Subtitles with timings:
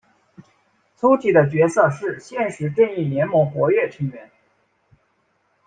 [0.95, 4.31] 粗体的角色是现时正义联盟活跃成员。